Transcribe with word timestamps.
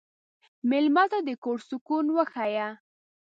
مېلمه 0.69 1.03
ته 1.11 1.19
د 1.27 1.29
کور 1.43 1.59
سکون 1.69 2.05
وښیه. 2.15 2.67